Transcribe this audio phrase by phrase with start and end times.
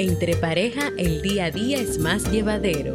[0.00, 2.94] Entre pareja el día a día es más llevadero.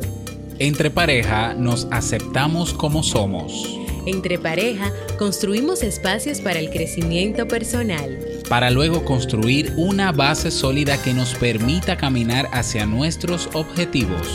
[0.58, 3.80] Entre pareja nos aceptamos como somos.
[4.08, 8.18] Entre pareja construimos espacios para el crecimiento personal.
[8.50, 14.28] Para luego construir una base sólida que nos permita caminar hacia nuestros objetivos.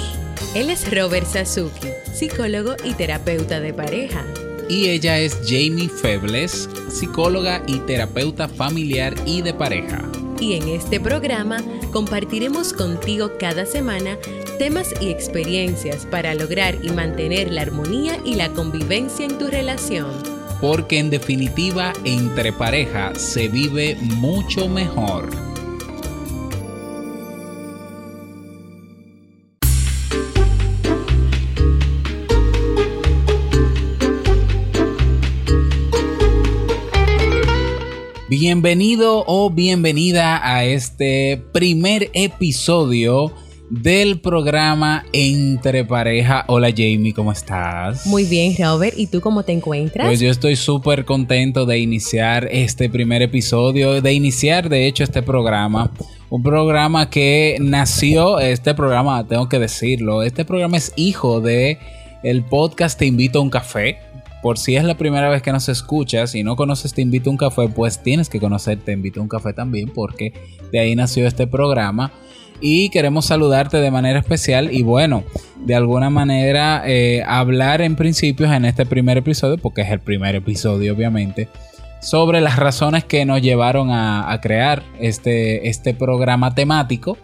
[0.55, 4.25] Él es Robert Sasuki, psicólogo y terapeuta de pareja.
[4.69, 10.09] Y ella es Jamie Febles, psicóloga y terapeuta familiar y de pareja.
[10.39, 11.59] Y en este programa
[11.91, 14.19] compartiremos contigo cada semana
[14.59, 20.11] temas y experiencias para lograr y mantener la armonía y la convivencia en tu relación.
[20.61, 25.50] Porque en definitiva, entre pareja se vive mucho mejor.
[38.41, 43.35] Bienvenido o bienvenida a este primer episodio
[43.69, 46.47] del programa Entre Pareja.
[46.49, 48.07] Hola Jamie, ¿cómo estás?
[48.07, 48.99] Muy bien, Robert.
[48.99, 50.07] ¿Y tú cómo te encuentras?
[50.07, 55.23] Pues yo estoy súper contento de iniciar este primer episodio, de iniciar de hecho este
[55.23, 55.93] programa.
[56.31, 61.79] Un programa que nació, este programa, tengo que decirlo, este programa es hijo de
[62.23, 63.99] el podcast Te invito a un café
[64.43, 67.33] por si es la primera vez que nos escuchas y no conoces Te Invito a
[67.33, 70.33] un Café, pues tienes que conocer Te Invito a un Café también, porque
[70.73, 72.13] de ahí nació este programa.
[72.63, 75.25] Y queremos saludarte de manera especial y bueno,
[75.65, 80.35] de alguna manera eh, hablar en principios en este primer episodio, porque es el primer
[80.35, 81.49] episodio obviamente,
[82.03, 87.17] sobre las razones que nos llevaron a, crear este, este programa temático.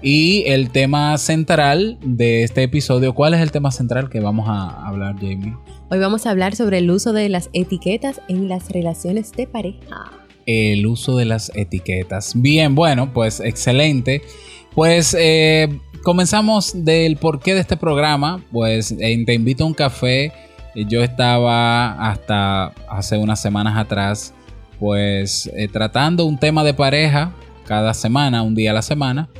[0.00, 4.86] Y el tema central de este episodio, ¿cuál es el tema central que vamos a
[4.86, 5.56] hablar, Jamie?
[5.90, 10.12] Hoy vamos a hablar sobre el uso de las etiquetas en las relaciones de pareja.
[10.44, 12.32] El uso de las etiquetas.
[12.36, 14.20] Bien, bueno, pues excelente.
[14.74, 18.44] Pues eh, comenzamos del porqué de este programa.
[18.52, 20.30] Pues Te invito a un café.
[20.74, 24.34] Yo estaba hasta hace unas semanas atrás,
[24.78, 27.32] pues eh, tratando un tema de pareja
[27.64, 29.30] cada semana, un día a la semana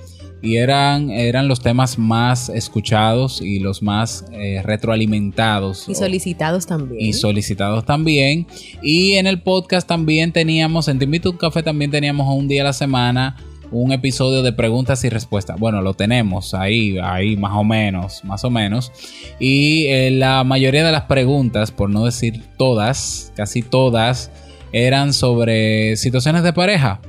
[0.41, 5.88] y eran, eran los temas más escuchados y los más eh, retroalimentados.
[5.88, 7.00] Y solicitados también.
[7.00, 8.47] Y solicitados también.
[8.82, 12.62] Y en el podcast también teníamos, en Te Invito un Café también teníamos un día
[12.62, 13.37] a la semana
[13.71, 15.59] un episodio de preguntas y respuestas.
[15.59, 18.93] Bueno, lo tenemos ahí, ahí más o menos, más o menos.
[19.38, 24.31] Y eh, la mayoría de las preguntas, por no decir todas, casi todas,
[24.72, 27.00] eran sobre situaciones de pareja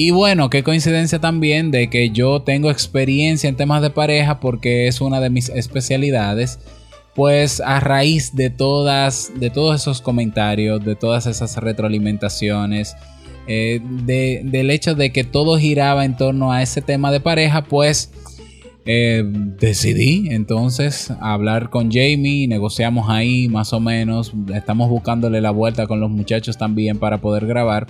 [0.00, 4.86] y bueno, qué coincidencia también de que yo tengo experiencia en temas de pareja porque
[4.86, 6.60] es una de mis especialidades.
[7.16, 12.94] Pues a raíz de todas, de todos esos comentarios, de todas esas retroalimentaciones,
[13.48, 18.12] eh, del hecho de que todo giraba en torno a ese tema de pareja, pues
[18.86, 25.88] eh, decidí entonces hablar con Jamie, negociamos ahí más o menos, estamos buscándole la vuelta
[25.88, 27.88] con los muchachos también para poder grabar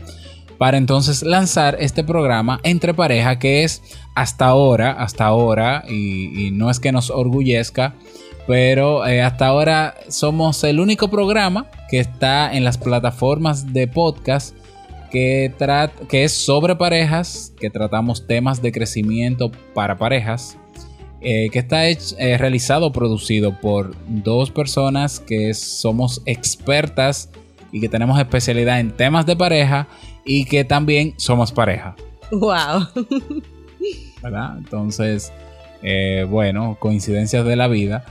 [0.59, 3.83] para entonces lanzar este programa entre pareja que es
[4.15, 7.95] hasta ahora, hasta ahora, y, no es que nos orgullezca,
[8.47, 14.57] pero eh, hasta ahora somos el único programa que está en las plataformas de podcast
[15.11, 15.53] que,
[16.09, 20.59] que es sobre parejas, que tratamos temas de crecimiento para parejas.
[21.21, 27.29] Eh, que está hecho, eh, realizado, producido por dos personas que somos expertas
[27.73, 29.89] y que tenemos especialidad en temas de pareja
[30.29, 31.97] y que también somos pareja.
[32.31, 32.87] ¡Wow!
[34.23, 34.59] ¿Verdad?
[34.59, 35.33] Entonces,
[35.83, 38.05] eh, bueno, coincidencias de la vida.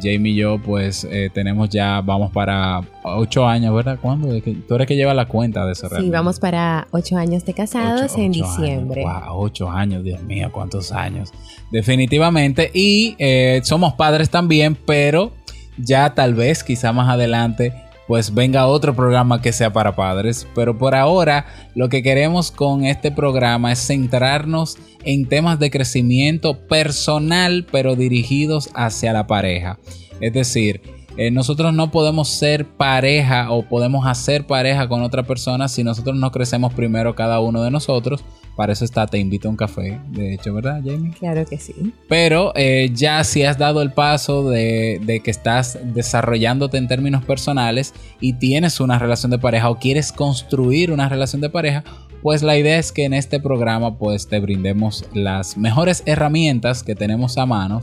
[0.00, 3.98] Jamie y yo, pues eh, tenemos ya, vamos para ocho años, ¿verdad?
[4.00, 4.28] ¿Cuándo?
[4.40, 8.16] Tú eres que lleva la cuenta de eso, Sí, vamos para ocho años de casados
[8.16, 9.02] en diciembre.
[9.02, 11.30] wow, ocho años, Dios mío, cuántos años.
[11.70, 12.70] Definitivamente.
[12.72, 15.32] Y eh, somos padres también, pero
[15.76, 17.74] ya tal vez, quizá más adelante,
[18.12, 20.46] pues venga otro programa que sea para padres.
[20.54, 26.58] Pero por ahora lo que queremos con este programa es centrarnos en temas de crecimiento
[26.68, 29.78] personal pero dirigidos hacia la pareja.
[30.20, 30.82] Es decir,
[31.16, 36.14] eh, nosotros no podemos ser pareja o podemos hacer pareja con otra persona si nosotros
[36.14, 38.22] no crecemos primero cada uno de nosotros
[38.56, 41.12] para eso está Te invito a un café, de hecho, ¿verdad, Jamie?
[41.18, 41.94] Claro que sí.
[42.08, 47.24] Pero eh, ya si has dado el paso de, de, que estás desarrollándote en términos
[47.24, 51.84] personales y tienes una relación de pareja o quieres construir una relación de pareja,
[52.22, 56.94] pues la idea es que en este programa pues te brindemos las mejores herramientas que
[56.94, 57.80] tenemos a mano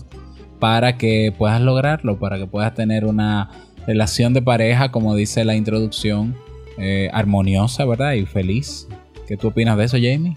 [0.59, 3.49] para que puedas lograrlo, para que puedas tener una
[3.85, 6.35] relación de pareja, como dice la introducción,
[6.77, 8.13] eh, armoniosa, ¿verdad?
[8.13, 8.87] Y feliz.
[9.27, 10.35] ¿Qué tú opinas de eso, Jamie?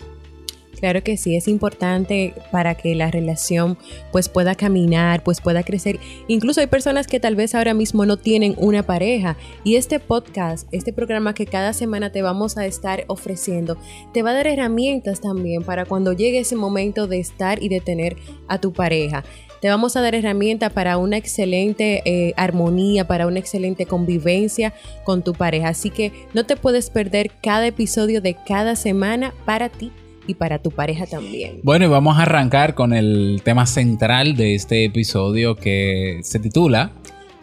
[0.82, 3.78] Claro que sí, es importante para que la relación
[4.10, 6.00] pues pueda caminar, pues pueda crecer.
[6.26, 10.66] Incluso hay personas que tal vez ahora mismo no tienen una pareja y este podcast,
[10.72, 13.76] este programa que cada semana te vamos a estar ofreciendo,
[14.12, 17.78] te va a dar herramientas también para cuando llegue ese momento de estar y de
[17.78, 18.16] tener
[18.48, 19.22] a tu pareja.
[19.60, 24.74] Te vamos a dar herramientas para una excelente eh, armonía, para una excelente convivencia
[25.04, 25.68] con tu pareja.
[25.68, 29.92] Así que no te puedes perder cada episodio de cada semana para ti
[30.26, 31.60] y para tu pareja también.
[31.62, 36.92] Bueno, y vamos a arrancar con el tema central de este episodio que se titula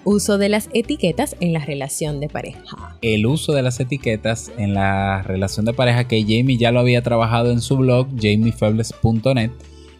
[0.06, 2.98] Uso de las etiquetas en la relación de pareja.
[3.02, 7.02] El uso de las etiquetas en la relación de pareja que Jamie ya lo había
[7.04, 9.52] trabajado en su blog jamiefebles.net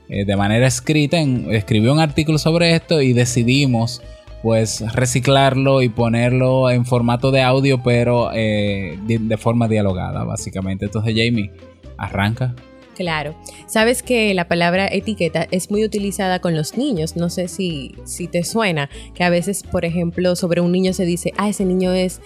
[0.10, 4.02] eh, de manera escrita, escribió un artículo sobre esto y decidimos
[4.42, 10.86] pues reciclarlo y ponerlo en formato de audio, pero eh, de, forma dialogada, básicamente.
[10.86, 11.52] Entonces, Jamie,
[11.98, 12.56] arranca.
[13.00, 13.34] Claro.
[13.66, 17.16] Sabes que la palabra etiqueta es muy utilizada con los niños.
[17.16, 21.06] No sé si, si te suena, que a veces, por ejemplo, sobre un niño se
[21.06, 22.20] dice, ah, ese niño es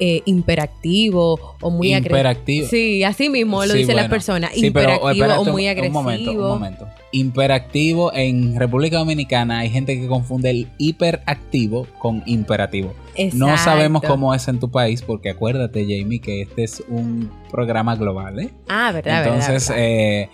[0.00, 2.66] eh, imperactivo o muy agresivo.
[2.68, 4.50] Sí, así mismo lo dice la persona.
[4.54, 5.98] imperactivo o muy agresivo.
[5.98, 6.88] Un momento, un momento.
[7.12, 12.94] Imperactivo en República Dominicana hay gente que confunde el hiperactivo con imperativo.
[13.34, 17.94] No sabemos cómo es en tu país porque acuérdate, Jamie, que este es un programa
[17.94, 18.38] global.
[18.40, 18.50] ¿eh?
[18.68, 19.26] Ah, verdad.
[19.26, 19.84] Entonces, verdad.
[19.84, 20.30] Eh,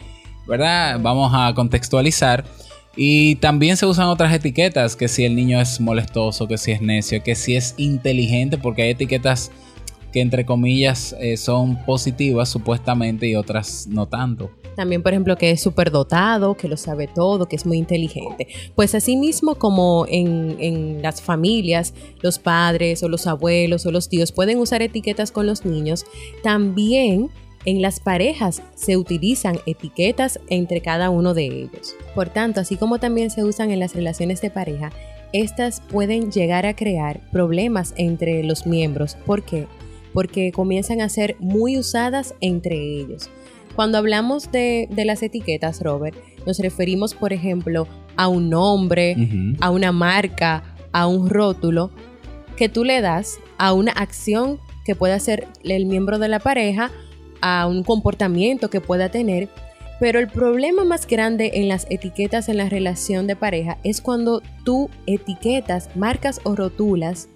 [0.47, 1.01] ¿verdad?
[1.01, 2.45] Vamos a contextualizar.
[2.97, 6.81] Y también se usan otras etiquetas, que si el niño es molestoso, que si es
[6.81, 9.51] necio, que si es inteligente, porque hay etiquetas
[10.13, 14.51] que entre comillas eh, son positivas supuestamente y otras no tanto.
[14.75, 18.49] También, por ejemplo, que es súper dotado, que lo sabe todo, que es muy inteligente.
[18.75, 21.93] Pues así mismo como en, en, las familias,
[22.23, 26.07] los padres o los abuelos o los tíos pueden usar etiquetas con los niños,
[26.43, 27.31] también
[27.67, 31.97] en las parejas se utilizan etiquetas entre cada uno de ellos.
[32.15, 34.93] Por tanto, así como también se usan en las relaciones de pareja,
[35.33, 39.17] estas pueden llegar a crear problemas entre los miembros.
[39.27, 39.67] ¿Por qué?
[40.15, 43.29] Porque comienzan a ser muy usadas entre ellos.
[43.75, 46.17] Cuando hablamos de, las etiquetas, Robert,
[46.47, 49.17] nos referimos, por ejemplo, a un nombre,
[49.61, 51.91] a una marca, a un rótulo
[52.57, 56.91] que tú le das a una acción que puede hacer el miembro de la pareja
[57.41, 59.49] a un comportamiento que pueda tener.
[59.99, 64.43] Pero el problema más grande en las etiquetas en la relación de pareja es cuando
[64.65, 67.29] tú etiquetas, marcas o rotulas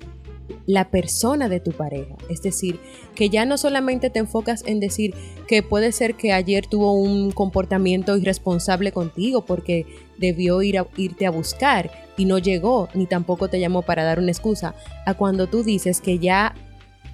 [0.66, 2.16] la persona de tu pareja.
[2.28, 2.80] Es decir,
[3.14, 5.14] que ya no solamente te enfocas en decir
[5.46, 9.86] que puede ser que ayer tuvo un comportamiento irresponsable contigo porque
[10.18, 14.18] debió ir a, irte a buscar y no llegó, ni tampoco te llamó para dar
[14.18, 14.74] una excusa,
[15.06, 16.54] a cuando tú dices que ya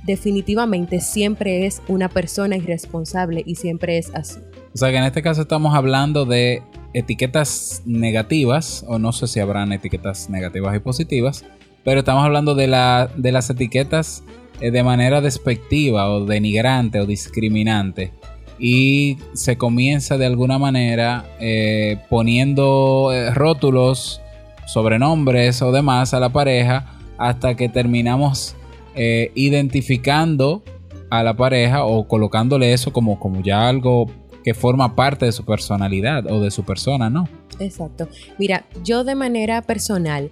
[0.04, 4.40] definitivamente siempre es una persona irresponsable y siempre es así.
[4.75, 6.62] O sea que en este caso estamos hablando de
[6.93, 11.44] etiquetas negativas, o no sé si habrán etiquetas negativas y positivas,
[11.84, 14.25] pero estamos hablando de, la, de las etiquetas
[14.60, 18.12] eh, de manera despectiva o denigrante o discriminante.
[18.58, 24.22] Y se comienza de alguna manera eh, poniendo eh, rótulos,
[24.66, 28.56] sobrenombres o demás a la pareja hasta que terminamos
[28.96, 30.62] eh, identificando
[31.10, 34.06] a la pareja o colocándole eso como, como ya algo
[34.44, 37.28] que forma parte de su personalidad o de su persona, ¿no?
[37.59, 38.09] Exacto.
[38.38, 40.30] Mira, yo de manera personal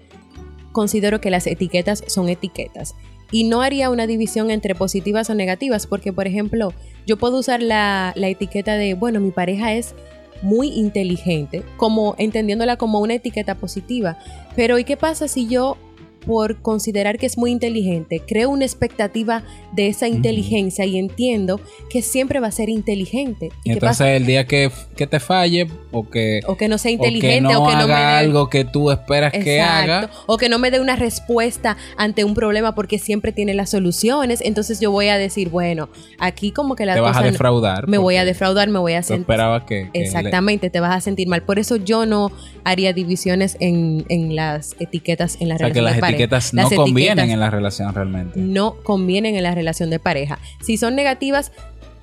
[0.72, 2.94] considero que las etiquetas son etiquetas
[3.30, 6.72] y no haría una división entre positivas o negativas porque, por ejemplo,
[7.06, 9.94] yo puedo usar la, la etiqueta de, bueno, mi pareja es
[10.42, 14.18] muy inteligente, como entendiéndola como una etiqueta positiva.
[14.54, 15.76] Pero ¿y qué pasa si yo
[16.26, 22.02] por considerar que es muy inteligente, creo una expectativa de esa inteligencia y entiendo que
[22.02, 23.50] siempre va a ser inteligente.
[23.64, 27.66] ¿Y entonces el día que, te falle o que, o que no sea inteligente o
[27.66, 30.10] que no, haga algo que tú esperas que haga.
[30.26, 34.40] O que no me dé una respuesta ante un problema porque siempre tiene las soluciones,
[34.40, 37.86] entonces yo voy a decir, bueno, aquí como que la te vas a defraudar.
[37.88, 39.22] Me voy a defraudar, me voy a sentir...
[39.22, 39.90] esperaba que...
[39.92, 41.42] Exactamente, te vas a sentir mal.
[41.42, 42.32] Por eso yo no
[42.64, 47.94] haría divisiones en, las etiquetas en la relación de etiquetas no convienen en la relación
[47.94, 48.40] realmente.
[48.40, 50.38] No convienen en la relación de pareja.
[50.60, 51.52] Si son negativas,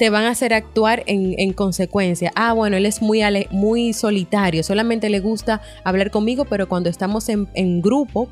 [0.01, 2.31] te van a hacer actuar en, consecuencia.
[2.33, 7.29] Ah, bueno, él es muy, muy solitario, solamente le gusta hablar conmigo, pero cuando estamos
[7.29, 8.27] en, grupo,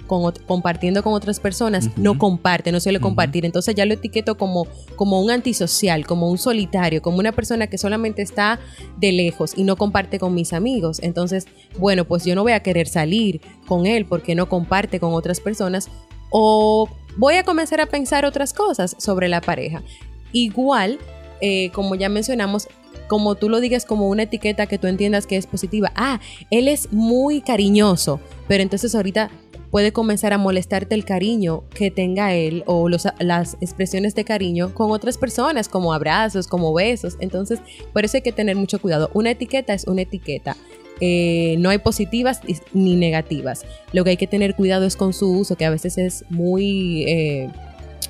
[0.48, 3.46] compartiendo con otras personas, no comparte, no suele compartir.
[3.46, 7.78] Entonces ya lo etiqueto como, como un antisocial, como un solitario, como una persona que
[7.78, 8.60] solamente está
[8.98, 10.98] de lejos y no comparte con mis amigos.
[11.04, 11.46] Entonces,
[11.78, 15.40] bueno, pues yo no voy a querer salir con él porque no comparte con otras
[15.40, 15.88] personas
[16.32, 19.84] o voy a comenzar a pensar otras cosas sobre la pareja.
[20.32, 20.98] Igual
[21.42, 22.68] eh, como ya mencionamos,
[23.08, 25.92] como tú lo digas como una etiqueta que tú entiendas que es positiva.
[25.96, 26.20] Ah,
[26.52, 29.32] él es muy cariñoso, pero entonces ahorita
[29.72, 34.92] puede comenzar a molestarte el cariño que tenga él o las expresiones de cariño con
[34.92, 37.18] otras personas, como abrazos, como besos.
[37.20, 37.60] Entonces,
[37.94, 39.10] por eso hay que tener mucho cuidado.
[39.14, 40.56] Una etiqueta es una etiqueta.
[41.02, 42.42] Eh, no hay positivas
[42.74, 43.64] ni negativas.
[43.94, 47.04] Lo que hay que tener cuidado es con su uso, que a veces es muy,
[47.08, 47.50] eh,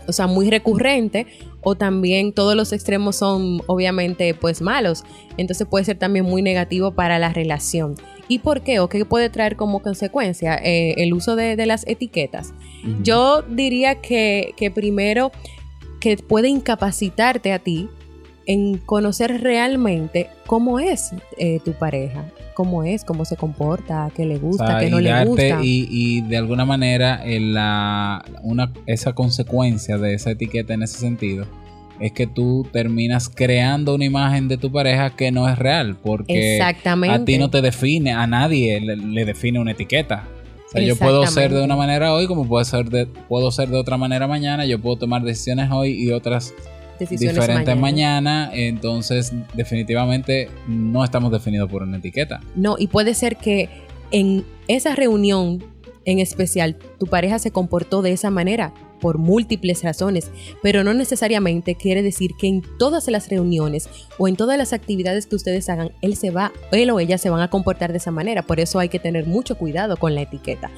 [0.09, 1.27] o sea, muy recurrente,
[1.61, 5.03] o también todos los extremos son obviamente pues malos.
[5.37, 7.95] Entonces puede ser también muy negativo para la relación.
[8.27, 8.79] ¿Y por qué?
[8.79, 12.53] ¿O qué puede traer como consecuencia eh, el uso de, las etiquetas?
[13.01, 15.31] Yo diría que, primero
[15.99, 17.89] que puede incapacitarte a ti
[18.45, 22.25] en conocer realmente cómo es eh, tu pareja,
[22.59, 25.61] cómo es, cómo se comporta, qué le gusta, qué no le gusta.
[25.63, 31.45] Y, y, de alguna manera la, una, esa consecuencia de esa etiqueta en ese sentido
[32.01, 36.61] es que tú terminas creando una imagen de tu pareja que no es real, porque
[36.61, 40.27] a ti no te define, a nadie le, define una etiqueta.
[40.67, 43.69] O sea, yo puedo ser de una manera hoy como puedo ser de, puedo ser
[43.69, 46.53] de otra manera mañana, yo puedo tomar decisiones hoy y otras
[47.05, 48.49] diferentes mañana.
[48.53, 52.39] entonces definitivamente no estamos definidos por una etiqueta.
[52.55, 53.69] No, y puede ser que
[54.11, 55.63] en esa reunión
[56.05, 60.29] en especial tu pareja se comportó de esa manera por múltiples razones,
[60.61, 65.25] pero no necesariamente quiere decir que en todas las reuniones o en todas las actividades
[65.25, 68.11] que ustedes hagan, él se va, él o ella se van a comportar de esa
[68.11, 68.43] manera.
[68.43, 70.69] Por eso hay que tener mucho cuidado con la etiqueta.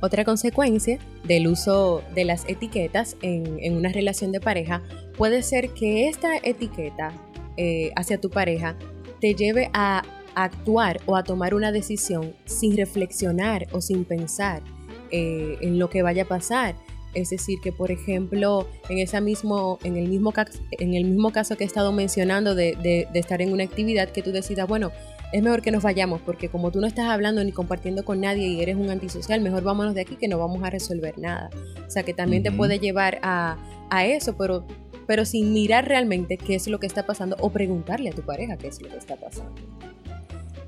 [0.00, 4.82] Otra consecuencia del uso de las etiquetas en, una relación de pareja
[5.16, 7.12] puede ser que esta etiqueta
[7.56, 8.76] eh, hacia tu pareja
[9.20, 10.02] te lleve a
[10.34, 14.62] actuar o a tomar una decisión sin reflexionar o sin pensar
[15.10, 16.76] eh, en lo que vaya a pasar.
[17.14, 20.34] Es decir, que por ejemplo, en, esa mismo, en, el, mismo
[20.72, 24.20] en el mismo caso que he estado mencionando de, de, estar en una actividad, que
[24.20, 24.92] tú decidas, bueno,
[25.32, 28.46] es mejor que nos vayamos, porque como tú no estás hablando ni compartiendo con nadie
[28.46, 31.50] y eres un antisocial, mejor vámonos de aquí que no vamos a resolver nada.
[31.86, 33.56] O sea, que también te puede llevar a,
[33.90, 34.66] a eso, pero,
[35.06, 38.56] pero sin mirar realmente qué es lo que está pasando o preguntarle a tu pareja
[38.56, 39.54] qué es lo que está pasando.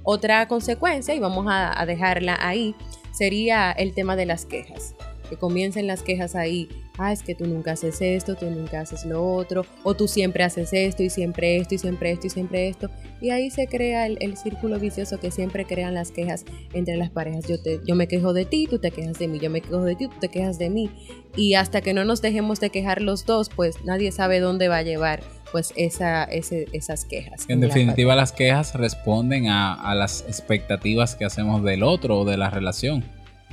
[0.02, 2.74] Otra consecuencia, y vamos a, a dejarla ahí,
[3.12, 4.94] sería el tema de las quejas
[5.28, 9.04] que comiencen las quejas ahí, ah, es que tú nunca haces esto, tú nunca haces
[9.04, 12.68] lo otro, o tú siempre haces esto y siempre esto y siempre esto y siempre
[12.68, 12.90] esto.
[13.20, 17.46] Y ahí se crea el, círculo vicioso que siempre crean las quejas entre las parejas.
[17.48, 19.82] Yo, te, yo me quejo de ti, tú te quejas de mí, yo me quejo
[19.82, 20.90] de ti, tú te quejas de mí.
[21.36, 24.78] Y hasta que no nos dejemos de quejar los dos, pues nadie sabe dónde va
[24.78, 27.46] a llevar pues esa, esas quejas.
[27.48, 32.36] En, definitiva las quejas responden a, a las expectativas que hacemos del otro o de
[32.36, 33.04] la relación.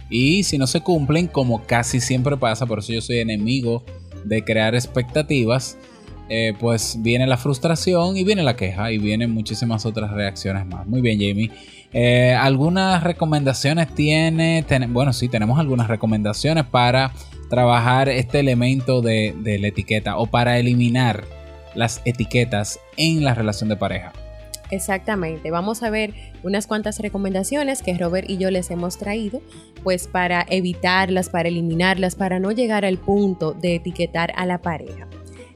[0.10, 3.84] Y si no se cumplen, como casi siempre pasa, por eso yo soy enemigo
[4.24, 5.78] de crear expectativas,
[6.30, 10.88] eh, pues viene la frustración y viene la queja y vienen muchísimas otras reacciones más.
[10.88, 11.52] Muy bien, Jamie.
[11.94, 14.66] Eh, ¿Algunas recomendaciones tiene?
[14.90, 17.14] bueno, sí, tenemos algunas recomendaciones para
[17.50, 21.24] trabajar este elemento de la etiqueta o para eliminar
[21.76, 24.14] las etiquetas en la relación de pareja.
[24.72, 29.42] Exactamente, vamos a ver unas cuantas recomendaciones que Robert y yo les hemos traído,
[29.84, 35.08] pues para evitarlas, para eliminarlas, para no llegar al punto de etiquetar a la pareja.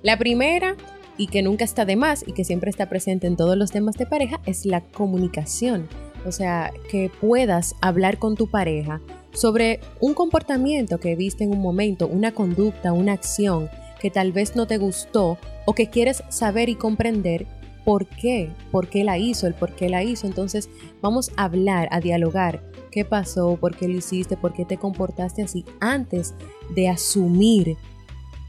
[0.04, 0.76] La primera,
[1.18, 3.98] y que nunca está de más y que siempre está presente en todos los temas
[3.98, 5.90] de pareja, es la comunicación.
[6.26, 9.02] O sea, que puedas hablar con tu pareja
[9.34, 14.56] sobre un comportamiento que viste en un momento, una conducta, una acción que tal vez
[14.56, 17.46] no te gustó o que quieres saber y comprender
[17.86, 20.28] por qué, por qué la hizo, el por qué la hizo.
[20.28, 20.70] Entonces
[21.02, 22.64] vamos a hablar, a dialogar.
[22.92, 26.34] Qué pasó, por qué lo hiciste, por qué te comportaste así, antes
[26.76, 27.78] de asumir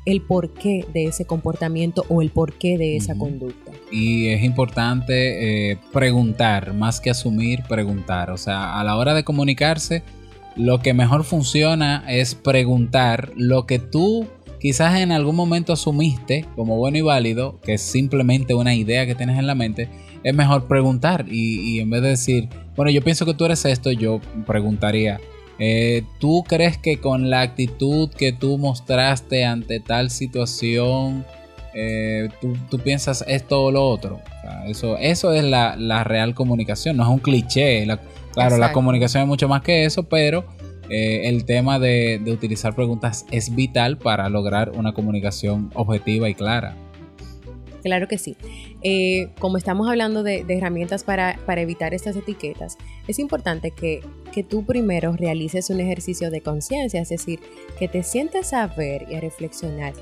[0.07, 3.71] el porqué de ese comportamiento o el porqué de esa conducta.
[3.93, 8.31] Y es importante eh, preguntar, más que asumir, preguntar.
[8.31, 10.03] O sea, a la hora de comunicarse,
[10.57, 14.27] lo que mejor funciona es preguntar lo que tú
[14.61, 19.14] quizás en algún momento asumiste como bueno y válido, que es simplemente una idea que
[19.14, 19.88] tienes en la mente,
[20.23, 23.90] es mejor preguntar y, en vez de decir, bueno, yo pienso que tú eres esto,
[23.90, 25.19] yo preguntaría,
[25.59, 31.25] eh, ¿tú crees que con la actitud que tú mostraste ante tal situación,
[31.75, 32.29] eh,
[32.71, 34.21] tú, piensas esto o lo otro?
[34.67, 37.87] eso, eso es la, real comunicación, no es un cliché.
[38.33, 40.45] claro, la comunicación es mucho más que eso, pero
[40.90, 46.76] eh, el tema de, utilizar preguntas es vital para lograr una comunicación objetiva y clara.
[47.82, 48.37] Claro que sí.
[48.82, 54.00] Eh, como estamos hablando de, herramientas para, evitar estas etiquetas, es importante que,
[54.32, 57.40] que, tú primero realices un ejercicio de conciencia, es decir,
[57.78, 59.94] que te sientas a ver y a reflexionar.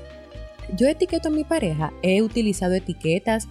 [0.75, 3.47] Yo etiqueto a mi pareja, he utilizado etiquetas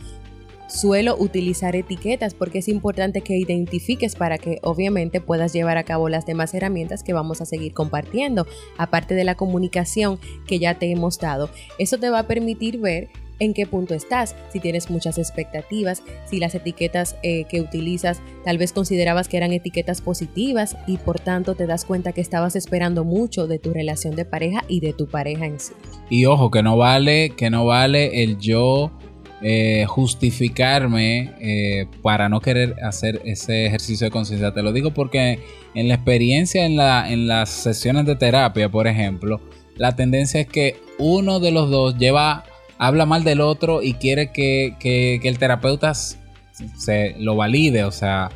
[0.69, 6.09] suelo utilizar etiquetas porque es importante que identifiques para que obviamente puedas llevar a cabo
[6.09, 8.47] las demás herramientas que vamos a seguir compartiendo,
[8.77, 11.51] aparte de la comunicación que ya te hemos dado.
[11.79, 13.09] Eso te va a permitir ver
[13.41, 18.59] en qué punto estás, si tienes muchas expectativas, si las etiquetas eh, que utilizas tal
[18.59, 23.05] vez considerabas que eran etiquetas positivas y por tanto te das cuenta que estabas esperando
[23.05, 25.73] mucho de tu relación de pareja y de tu pareja en sí.
[26.11, 28.91] Y ojo, que no vale, que no vale el yo
[29.41, 34.53] eh, justificarme eh, para no querer hacer ese ejercicio de conciencia.
[34.53, 35.39] Te lo digo porque
[35.75, 39.41] en la experiencia en, la, en las sesiones de terapia, por ejemplo,
[39.77, 42.45] la tendencia es que uno de los dos lleva,
[42.79, 48.31] habla mal del otro y quiere que, el terapeuta se lo valide, o sea,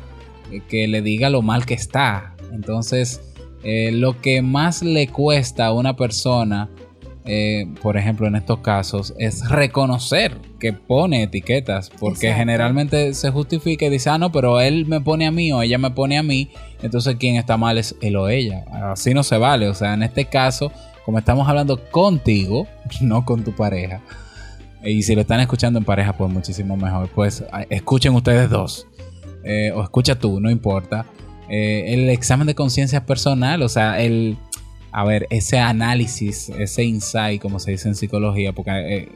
[0.69, 2.33] que le diga lo mal que está.
[2.53, 3.19] Entonces,
[3.63, 6.69] eh, lo que más le cuesta a una persona
[7.25, 13.85] eh, por ejemplo, en estos casos, es reconocer que pone etiquetas, porque generalmente se justifica
[13.85, 16.23] y dice, ah, no, pero él me pone a mí o ella me pone a
[16.23, 16.49] mí,
[16.81, 18.65] entonces quien está mal es él o ella.
[18.91, 20.71] Así no se vale, o sea, en este caso,
[21.05, 22.67] como estamos hablando contigo,
[23.01, 24.01] no con tu pareja,
[24.83, 28.87] y si lo están escuchando en pareja, pues muchísimo mejor, pues escuchen ustedes dos,
[29.45, 31.05] eh, o escucha tú, no importa.
[31.49, 34.37] Eh, el examen de conciencia personal, o sea, el
[34.93, 39.09] a ver, ese análisis, ese insight, como se dice en psicología, porque eh,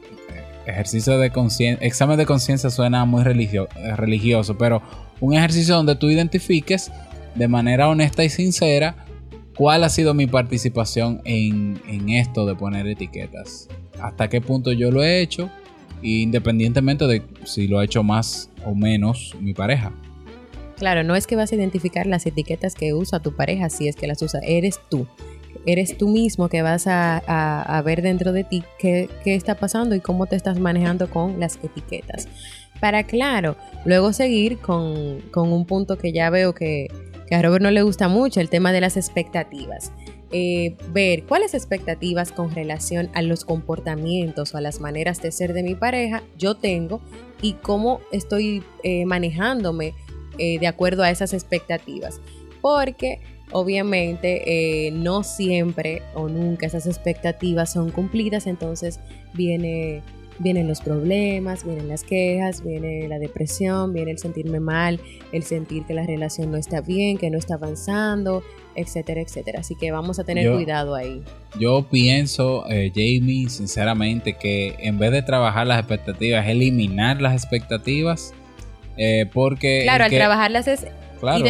[0.65, 4.81] ejercicio de conciencia, examen de conciencia suena muy religioso, pero
[5.21, 6.91] un ejercicio donde tú identifiques
[7.35, 9.05] de manera honesta y sincera
[9.55, 13.69] cuál ha sido mi participación en, en esto de poner etiquetas,
[14.01, 15.51] hasta qué punto yo lo he hecho,
[16.01, 19.93] independientemente de si lo ha hecho más o menos mi pareja.
[20.75, 23.95] Claro, no es que vas a identificar las etiquetas que usa tu pareja si es
[23.95, 25.07] que las usa, eres tú
[25.65, 30.25] eres tú mismo que vas a, ver dentro de ti qué, está pasando y cómo
[30.25, 32.27] te estás manejando con las etiquetas.
[32.79, 36.87] Para, claro, luego seguir con, un punto que ya veo que,
[37.31, 39.91] a Robert no le gusta mucho, el tema de las expectativas.
[40.31, 45.53] Eh, ver cuáles expectativas con relación a los comportamientos o a las maneras de ser
[45.53, 46.99] de mi pareja yo tengo
[47.41, 49.93] y cómo estoy eh, manejándome
[50.37, 52.19] eh, de acuerdo a esas expectativas.
[52.61, 58.99] Porque obviamente eh, no siempre o nunca esas expectativas son cumplidas, entonces
[59.33, 60.01] viene,
[60.39, 64.99] vienen los problemas, vienen las quejas, viene la depresión, viene el sentirme mal,
[65.31, 68.43] el sentir que la relación no está bien, que no está avanzando,
[68.75, 69.61] etcétera, etcétera.
[69.61, 71.23] Así que vamos a tener cuidado ahí.
[71.59, 78.33] Yo pienso, eh, Jamie, sinceramente, que en vez de trabajar las expectativas, eliminar las expectativas.
[78.99, 80.87] Eh, porque claro, al trabajarlas es
[81.19, 81.45] Claro,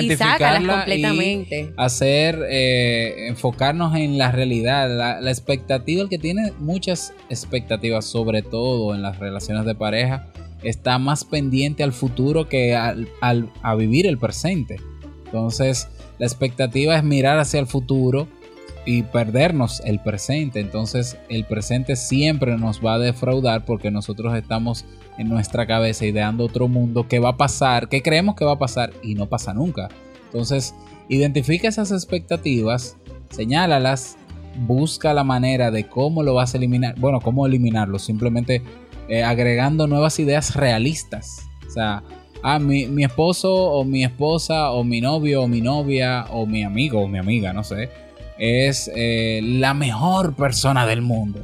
[0.00, 1.72] y sácalas completamente.
[1.76, 4.88] hacer, eh, enfocarnos en la realidad,
[5.20, 10.26] la, expectativa, el que tiene muchas expectativas, sobre todo en las relaciones de pareja,
[10.62, 14.76] está más pendiente al futuro que al, a vivir el presente.
[15.26, 15.88] Entonces,
[16.18, 18.28] la expectativa es mirar hacia el futuro
[18.84, 20.60] y perdernos el presente.
[20.60, 24.84] Entonces el presente siempre nos va a defraudar porque nosotros estamos
[25.18, 28.58] en nuestra cabeza ideando otro mundo que va a pasar, que creemos que va a
[28.58, 29.88] pasar y no pasa nunca.
[30.26, 30.74] Entonces
[31.08, 32.96] identifica esas expectativas,
[33.30, 34.16] señálalas,
[34.66, 36.98] busca la manera de cómo lo vas a eliminar.
[36.98, 38.62] Bueno, cómo eliminarlo, simplemente
[39.08, 41.46] eh, agregando nuevas ideas realistas.
[41.66, 42.02] O sea,
[42.42, 46.62] ah, mi, mi esposo o mi esposa o mi novio o mi novia o mi
[46.62, 48.03] amigo o mi amiga, no sé
[48.38, 51.40] es eh, la mejor persona del mundo.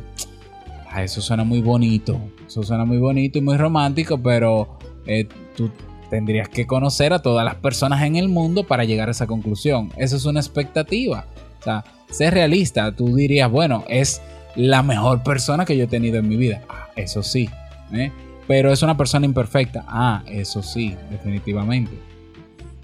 [0.91, 2.21] Ah, eso suena muy bonito.
[2.47, 5.71] Eso suena muy bonito y muy romántico, pero eh, tú
[6.11, 9.93] tendrías que conocer a todas las personas en el mundo para llegar a esa conclusión.
[9.97, 11.27] Eso es una expectativa.
[11.61, 14.21] O sea, ser realista, tú dirías, bueno, es
[14.57, 16.63] la mejor persona que yo he tenido en mi vida.
[16.69, 17.49] Ah, eso sí.
[17.93, 18.11] ¿eh?
[18.49, 19.85] Pero es una persona imperfecta.
[19.87, 21.93] Ah, eso sí, definitivamente.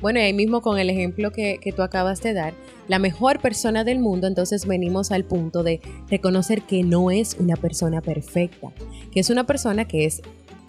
[0.01, 2.55] Bueno, y ahí mismo con el ejemplo que, tú acabas de dar,
[2.87, 5.81] la mejor persona del mundo, entonces venimos al punto de
[6.11, 8.73] reconocer que no es una persona perfecta,
[9.11, 10.21] que es una persona que es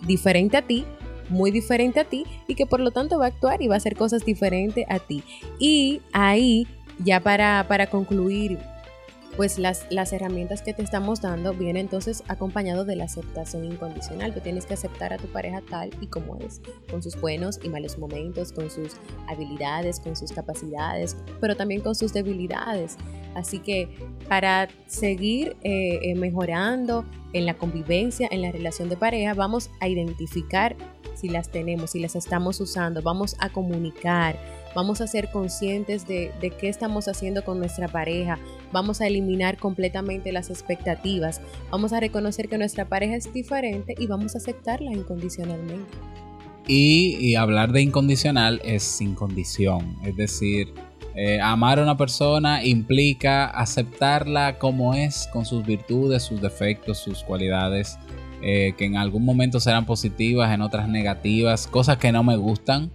[0.06, 0.86] diferente a ti,
[1.30, 3.78] muy diferente a ti y que por lo tanto va a actuar y va a
[3.78, 5.24] hacer cosas diferentes a ti.
[5.60, 6.66] Y ahí,
[7.04, 8.58] ya para, para concluir
[9.38, 14.34] pues las, las herramientas que te estamos dando vienen entonces acompañado de la aceptación incondicional.
[14.34, 17.70] Tú tienes que aceptar a tu pareja tal y como es, con sus buenos y
[17.70, 18.96] malos momentos, con sus
[19.28, 22.98] habilidades, con sus capacidades, pero también con sus debilidades.
[23.36, 23.90] Así que
[24.28, 29.88] para seguir eh, eh, mejorando en la convivencia, en la relación de pareja, vamos a
[29.88, 30.76] identificar
[31.16, 34.40] si las tenemos, si las estamos usando, vamos a comunicar,
[34.76, 38.38] vamos a ser conscientes de, de, qué estamos haciendo con nuestra pareja,
[38.72, 44.06] vamos a eliminar completamente las expectativas, vamos a reconocer que nuestra pareja es diferente y
[44.08, 45.98] vamos a aceptarla incondicionalmente.
[46.68, 50.74] Y, hablar de incondicional es sin condición, es decir,
[51.16, 57.24] eh, amar a una persona implica aceptarla como es, con sus virtudes, sus defectos, sus
[57.24, 57.98] cualidades,
[58.42, 62.92] eh, que en algún momento serán positivas, en otras negativas, cosas que no me gustan,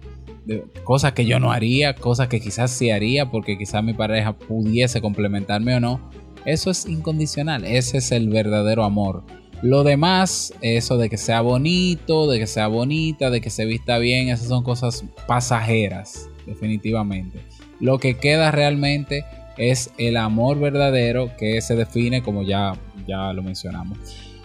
[0.83, 5.01] cosas que yo no haría, cosas que quizás sí haría porque quizás mi pareja pudiese
[5.01, 6.09] complementarme o no.
[6.45, 9.23] Eso es incondicional, ese es el verdadero amor.
[9.63, 13.97] Lo demás, eso de que sea bonito, de que sea bonita, de que se vista
[13.97, 17.39] bien, esas son cosas pasajeras, definitivamente.
[17.79, 19.23] Lo que queda realmente
[19.57, 22.73] es el amor verdadero que se define como ya,
[23.07, 23.97] ya lo mencionamos.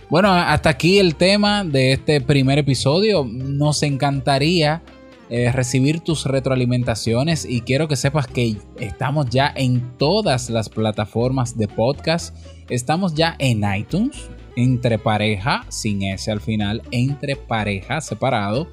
[0.09, 3.25] Bueno, hasta aquí el tema de este primer episodio.
[3.25, 4.83] Nos encantaría
[5.31, 11.59] eh, recibir tus retroalimentaciones y quiero que sepas que estamos ya en todas las plataformas
[11.59, 12.37] de podcast.
[12.71, 18.69] Estamos ya en iTunes, entre pareja, sin S al final, entre pareja separado.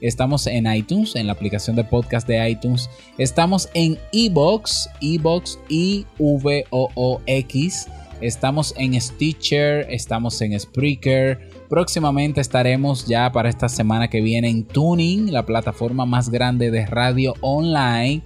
[0.00, 2.88] Estamos en iTunes, en la aplicación de podcast de iTunes.
[3.18, 7.86] Estamos en Evox, Evox I V O O X.
[8.22, 11.50] Estamos en Stitcher, estamos en Spreaker.
[11.68, 16.86] Próximamente estaremos ya para esta semana que viene en Tuning, la plataforma más grande de
[16.86, 18.22] radio online.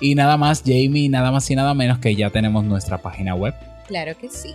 [0.00, 3.54] Y nada más, Jamie, nada más y nada menos que ya tenemos nuestra página web.
[3.86, 4.54] Claro que sí.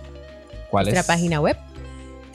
[0.70, 1.56] ¿Cuál nuestra página web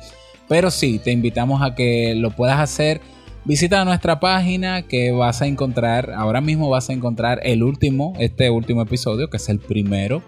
[0.49, 3.03] Pero sí, te invitamos a que lo puedas hacer
[3.45, 8.51] Visita nuestra página que vas a encontrar, ahora mismo vas a encontrar el último, este
[8.51, 10.23] último episodio, que es el primero.